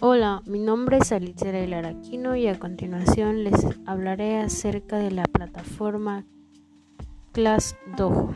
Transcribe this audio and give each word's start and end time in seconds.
Hola, 0.00 0.42
mi 0.46 0.58
nombre 0.58 0.98
es 0.98 1.12
Alicia 1.12 1.52
del 1.52 1.74
Araquino 1.74 2.34
y 2.34 2.48
a 2.48 2.58
continuación 2.58 3.44
les 3.44 3.54
hablaré 3.86 4.38
acerca 4.38 4.98
de 4.98 5.12
la 5.12 5.22
plataforma 5.22 6.24
Class 7.30 7.76
Dojo. 7.96 8.34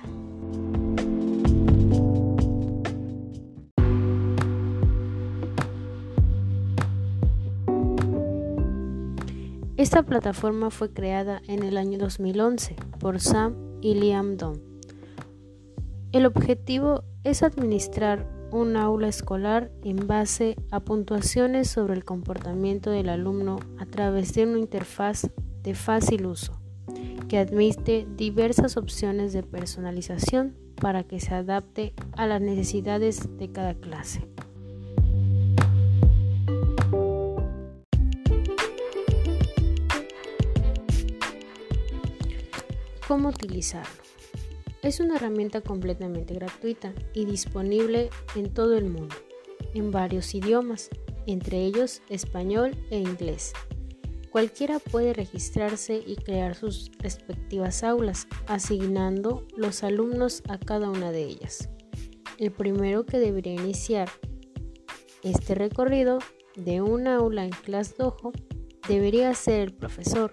Esta 9.83 10.05
plataforma 10.05 10.71
fue 10.71 10.93
creada 10.93 11.43
en 11.49 11.65
el 11.65 11.77
año 11.77 11.99
2011 11.99 12.77
por 13.01 13.19
Sam 13.19 13.57
y 13.81 13.97
Liam 13.97 14.37
Don. 14.37 14.63
El 16.13 16.25
objetivo 16.25 17.03
es 17.25 17.43
administrar 17.43 18.31
un 18.53 18.77
aula 18.77 19.09
escolar 19.09 19.73
en 19.83 20.07
base 20.07 20.55
a 20.71 20.79
puntuaciones 20.79 21.69
sobre 21.69 21.95
el 21.95 22.05
comportamiento 22.05 22.91
del 22.91 23.09
alumno 23.09 23.59
a 23.77 23.87
través 23.87 24.33
de 24.35 24.47
una 24.47 24.61
interfaz 24.61 25.29
de 25.65 25.75
fácil 25.75 26.27
uso 26.27 26.61
que 27.29 27.39
admite 27.39 28.07
diversas 28.17 28.77
opciones 28.77 29.33
de 29.33 29.43
personalización 29.43 30.55
para 30.81 31.03
que 31.03 31.19
se 31.19 31.35
adapte 31.35 31.93
a 32.13 32.29
las 32.29 32.41
necesidades 32.41 33.37
de 33.37 33.51
cada 33.51 33.75
clase. 33.75 34.32
¿Cómo 43.13 43.29
utilizarlo? 43.29 44.03
Es 44.81 44.99
una 44.99 45.17
herramienta 45.17 45.61
completamente 45.61 46.33
gratuita 46.33 46.95
y 47.13 47.27
disponible 47.27 48.09
en 48.35 48.55
todo 48.55 48.79
el 48.79 48.87
mundo, 48.87 49.15
en 49.75 49.91
varios 49.91 50.35
idiomas, 50.35 50.89
entre 51.27 51.63
ellos 51.63 52.01
español 52.09 52.75
e 52.91 52.97
inglés. 52.97 53.53
Cualquiera 54.31 54.79
puede 54.79 55.13
registrarse 55.13 56.03
y 56.07 56.17
crear 56.17 56.55
sus 56.55 56.91
respectivas 57.01 57.83
aulas, 57.83 58.29
asignando 58.47 59.47
los 59.59 59.85
alumnos 59.85 60.43
a 60.49 60.57
cada 60.57 60.89
una 60.89 61.13
de 61.13 61.25
ellas. 61.25 61.69
El 62.39 62.51
primero 62.51 63.05
que 63.05 63.19
debería 63.19 63.53
iniciar 63.53 64.09
este 65.23 65.55
recorrido 65.55 66.19
de 66.57 66.81
un 66.81 67.07
aula 67.07 67.45
en 67.45 67.51
Class 67.51 67.95
Dojo 67.99 68.33
debería 68.89 69.35
ser 69.35 69.61
el 69.61 69.75
profesor, 69.75 70.33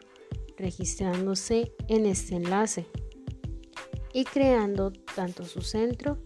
registrándose 0.59 1.73
en 1.87 2.05
este 2.05 2.35
enlace 2.35 2.85
y 4.13 4.25
creando 4.25 4.91
tanto 4.91 5.45
su 5.45 5.61
centro 5.61 6.19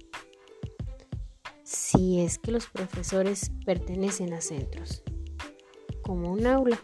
si 1.63 2.19
es 2.19 2.39
que 2.39 2.51
los 2.51 2.67
profesores 2.67 3.51
pertenecen 3.65 4.33
a 4.33 4.41
centros 4.41 5.03
como 6.01 6.31
un 6.31 6.45
aula. 6.47 6.79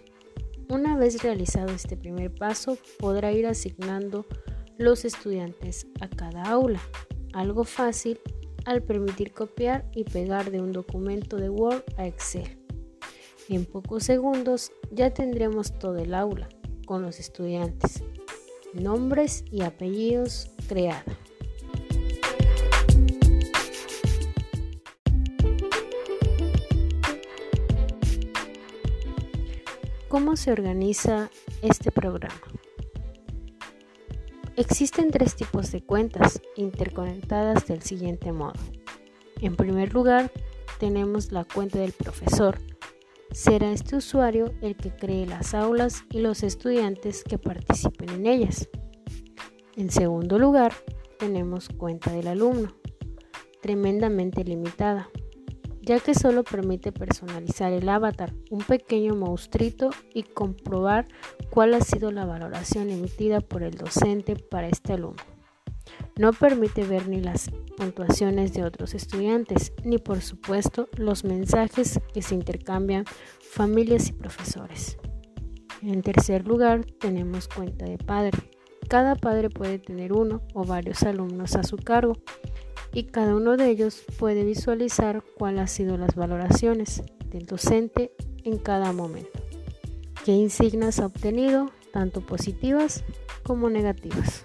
Una 0.70 0.97
vez 0.97 1.22
realizado 1.23 1.72
este 1.73 1.97
primer 1.97 2.33
paso, 2.33 2.77
podrá 3.00 3.31
ir 3.31 3.47
asignando 3.47 4.25
los 4.77 5.03
estudiantes 5.03 5.88
a 6.00 6.08
cada 6.08 6.44
aula, 6.44 6.81
algo 7.33 7.64
fácil 7.64 8.20
al 8.66 8.83
permitir 8.83 9.33
copiar 9.33 9.89
y 9.94 10.03
pegar 10.03 10.52
de 10.52 10.61
un 10.61 10.72
documento 10.72 11.38
de 11.38 11.50
Word 11.50 11.83
a 11.97 12.05
Excel. 12.05 12.59
En 13.50 13.66
pocos 13.66 14.03
segundos 14.03 14.72
ya 14.92 15.11
tendremos 15.11 15.77
todo 15.77 15.97
el 15.97 16.14
aula 16.14 16.47
con 16.89 17.03
los 17.03 17.19
estudiantes, 17.19 18.03
nombres 18.73 19.45
y 19.51 19.61
apellidos 19.61 20.49
creada. 20.67 21.03
¿Cómo 30.08 30.36
se 30.36 30.52
organiza 30.52 31.30
este 31.61 31.91
programa? 31.91 32.41
Existen 34.55 35.11
tres 35.11 35.35
tipos 35.35 35.71
de 35.71 35.83
cuentas 35.83 36.41
interconectadas 36.55 37.67
del 37.67 37.83
siguiente 37.83 38.31
modo. 38.31 38.59
En 39.39 39.55
primer 39.55 39.93
lugar, 39.93 40.31
tenemos 40.80 41.31
la 41.31 41.43
cuenta 41.43 41.77
del 41.77 41.91
profesor, 41.91 42.58
Será 43.31 43.71
este 43.71 43.95
usuario 43.95 44.53
el 44.61 44.75
que 44.75 44.95
cree 44.95 45.25
las 45.25 45.53
aulas 45.53 46.03
y 46.09 46.19
los 46.19 46.43
estudiantes 46.43 47.23
que 47.23 47.37
participen 47.37 48.09
en 48.09 48.25
ellas. 48.25 48.69
En 49.75 49.91
segundo 49.91 50.39
lugar, 50.39 50.73
tenemos 51.19 51.69
cuenta 51.69 52.11
del 52.11 52.27
alumno, 52.27 52.75
tremendamente 53.61 54.43
limitada, 54.43 55.09
ya 55.81 55.99
que 55.99 56.15
solo 56.15 56.43
permite 56.43 56.91
personalizar 56.91 57.71
el 57.71 57.87
avatar, 57.87 58.33
un 58.49 58.59
pequeño 58.59 59.15
monstruito 59.15 59.91
y 60.13 60.23
comprobar 60.23 61.07
cuál 61.49 61.75
ha 61.75 61.81
sido 61.81 62.11
la 62.11 62.25
valoración 62.25 62.89
emitida 62.89 63.41
por 63.41 63.63
el 63.63 63.75
docente 63.75 64.35
para 64.35 64.69
este 64.69 64.93
alumno. 64.93 65.39
No 66.19 66.33
permite 66.33 66.83
ver 66.83 67.07
ni 67.07 67.21
las 67.21 67.49
puntuaciones 67.77 68.52
de 68.52 68.65
otros 68.65 68.93
estudiantes, 68.93 69.71
ni 69.85 69.99
por 69.99 70.19
supuesto 70.19 70.89
los 70.97 71.23
mensajes 71.23 72.02
que 72.13 72.21
se 72.21 72.35
intercambian 72.35 73.05
familias 73.39 74.09
y 74.09 74.11
profesores. 74.11 74.97
En 75.81 76.02
tercer 76.02 76.45
lugar, 76.45 76.83
tenemos 76.99 77.47
cuenta 77.47 77.85
de 77.85 77.97
padre. 77.97 78.37
Cada 78.89 79.15
padre 79.15 79.49
puede 79.49 79.79
tener 79.79 80.11
uno 80.11 80.41
o 80.53 80.65
varios 80.65 81.03
alumnos 81.03 81.55
a 81.55 81.63
su 81.63 81.77
cargo 81.77 82.17
y 82.93 83.03
cada 83.03 83.33
uno 83.33 83.55
de 83.55 83.69
ellos 83.69 84.03
puede 84.17 84.43
visualizar 84.43 85.23
cuáles 85.37 85.61
han 85.61 85.67
sido 85.69 85.97
las 85.97 86.15
valoraciones 86.15 87.02
del 87.27 87.45
docente 87.45 88.11
en 88.43 88.58
cada 88.58 88.91
momento, 88.91 89.39
qué 90.25 90.33
insignias 90.33 90.99
ha 90.99 91.05
obtenido, 91.05 91.71
tanto 91.93 92.19
positivas 92.19 93.05
como 93.43 93.69
negativas. 93.69 94.43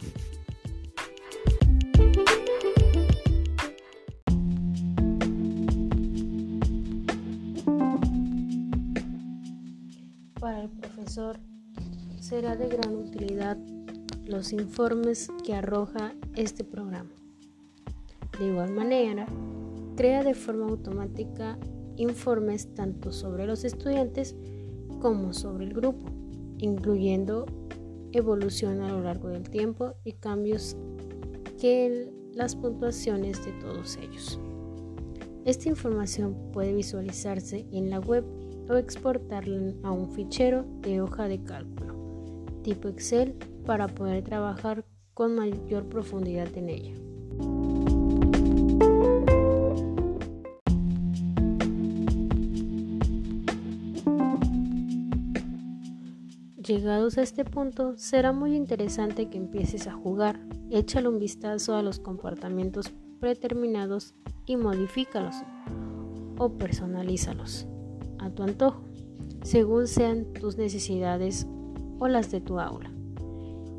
Profesor 10.69 11.39
será 12.21 12.57
de 12.57 12.69
gran 12.69 12.97
utilidad 12.97 13.57
los 14.27 14.53
informes 14.53 15.29
que 15.45 15.55
arroja 15.55 16.15
este 16.35 16.65
programa. 16.65 17.11
De 18.39 18.47
igual 18.47 18.73
manera, 18.73 19.27
crea 19.97 20.23
de 20.23 20.35
forma 20.35 20.67
automática 20.67 21.59
informes 21.97 22.75
tanto 22.75 23.13
sobre 23.13 23.47
los 23.47 23.65
estudiantes 23.65 24.35
como 25.01 25.33
sobre 25.33 25.67
el 25.67 25.75
grupo, 25.75 26.11
incluyendo 26.59 27.47
evolución 28.13 28.81
a 28.81 28.89
lo 28.89 29.03
largo 29.03 29.29
del 29.29 29.49
tiempo 29.49 29.95
y 30.05 30.13
cambios 30.13 30.77
que 31.61 32.11
las 32.33 32.57
puntuaciones 32.57 33.45
de 33.45 33.53
todos 33.61 33.97
ellos. 33.97 34.41
Esta 35.45 35.69
información 35.69 36.35
puede 36.53 36.73
visualizarse 36.73 37.67
en 37.71 37.91
la 37.91 38.01
web 38.01 38.25
o 38.69 38.75
exportarla 38.75 39.73
a 39.83 39.91
un 39.91 40.11
fichero 40.11 40.65
de 40.81 41.01
hoja 41.01 41.29
de 41.29 41.43
cálculo 41.43 41.95
tipo 42.65 42.89
Excel 42.89 43.35
para 43.65 43.87
poder 43.87 44.25
trabajar 44.25 44.85
con 45.13 45.37
mayor 45.37 45.85
profundidad 45.89 46.49
en 46.57 46.69
ella. 46.71 46.95
Llegados 56.67 57.19
a 57.19 57.23
este 57.23 57.45
punto, 57.45 57.97
será 57.99 58.33
muy 58.33 58.57
interesante 58.57 59.29
que 59.29 59.37
empieces 59.37 59.87
a 59.87 59.93
jugar. 59.93 60.41
Échale 60.71 61.09
un 61.09 61.19
vistazo 61.19 61.77
a 61.77 61.83
los 61.83 62.01
comportamientos 62.01 62.91
predeterminados 63.21 64.15
y 64.47 64.57
modifícalos 64.57 65.37
o 66.39 66.55
personalízalos 66.55 67.67
a 68.25 68.31
tu 68.31 68.43
antojo, 68.43 68.83
según 69.43 69.87
sean 69.87 70.33
tus 70.33 70.57
necesidades 70.57 71.47
o 71.99 72.09
las 72.09 72.31
de 72.31 72.41
tu 72.41 72.59
aula. 72.59 72.91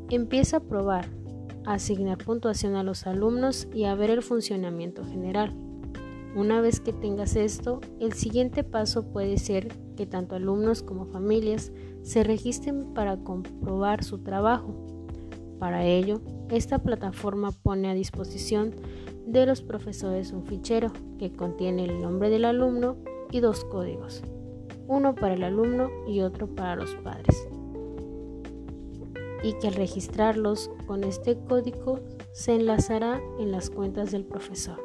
Empieza 0.08 0.58
a 0.58 0.60
probar, 0.60 1.08
a 1.64 1.74
asignar 1.74 2.18
puntuación 2.18 2.76
a 2.76 2.82
los 2.82 3.06
alumnos 3.06 3.68
y 3.74 3.84
a 3.84 3.94
ver 3.94 4.10
el 4.10 4.22
funcionamiento 4.22 5.04
general. 5.04 5.52
Una 6.36 6.60
vez 6.60 6.80
que 6.80 6.92
tengas 6.92 7.34
esto, 7.34 7.80
el 7.98 8.12
siguiente 8.12 8.62
paso 8.62 9.10
puede 9.10 9.38
ser 9.38 9.68
que 9.96 10.06
tanto 10.06 10.36
alumnos 10.36 10.82
como 10.82 11.06
familias 11.06 11.72
se 12.02 12.22
registren 12.22 12.92
para 12.94 13.16
comprobar 13.16 14.04
su 14.04 14.18
trabajo. 14.18 14.74
Para 15.58 15.84
ello, 15.84 16.20
esta 16.50 16.78
plataforma 16.78 17.50
pone 17.50 17.88
a 17.88 17.94
disposición 17.94 18.74
de 19.26 19.46
los 19.46 19.62
profesores 19.62 20.32
un 20.32 20.44
fichero 20.44 20.92
que 21.18 21.32
contiene 21.32 21.84
el 21.84 22.00
nombre 22.00 22.30
del 22.30 22.44
alumno 22.44 22.96
y 23.32 23.40
dos 23.40 23.64
uno 24.88 25.14
para 25.14 25.34
el 25.34 25.44
alumno 25.44 25.90
y 26.06 26.20
otro 26.20 26.46
para 26.46 26.76
los 26.76 26.94
padres. 26.96 27.48
y 29.42 29.52
que 29.54 29.68
al 29.68 29.74
registrarlos 29.74 30.70
con 30.86 31.04
este 31.04 31.38
código 31.38 32.00
se 32.32 32.54
enlazará 32.54 33.20
en 33.38 33.52
las 33.52 33.70
cuentas 33.70 34.10
del 34.10 34.24
profesor. 34.24 34.82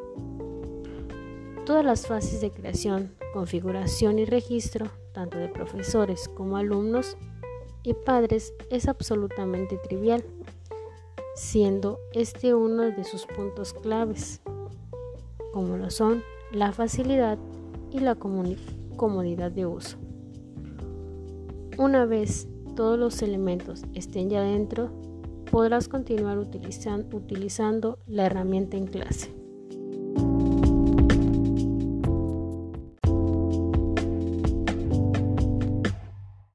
Todas 1.65 1.85
las 1.85 2.05
fases 2.05 2.41
de 2.41 2.51
creación, 2.51 3.15
configuración 3.33 4.19
y 4.19 4.25
registro, 4.25 4.87
tanto 5.13 5.37
de 5.37 5.47
profesores 5.47 6.27
como 6.27 6.57
alumnos 6.57 7.17
y 7.83 7.93
padres, 7.93 8.53
es 8.69 8.87
absolutamente 8.87 9.77
trivial, 9.77 10.23
siendo 11.35 11.99
este 12.13 12.53
uno 12.53 12.83
de 12.83 13.03
sus 13.03 13.25
puntos 13.25 13.73
claves, 13.73 14.41
como 15.53 15.77
lo 15.77 15.89
son 15.89 16.23
la 16.51 16.71
facilidad 16.71 17.39
y 17.89 17.99
la 17.99 18.15
comodidad 18.95 19.51
de 19.51 19.65
uso. 19.65 19.97
Una 21.77 22.05
vez 22.05 22.47
todos 22.75 22.97
los 22.97 23.21
elementos 23.21 23.83
estén 23.93 24.29
ya 24.29 24.41
dentro, 24.41 24.91
podrás 25.49 25.87
continuar 25.87 26.37
utilizando 26.37 27.99
la 28.07 28.25
herramienta 28.25 28.77
en 28.77 28.87
clase. 28.87 29.40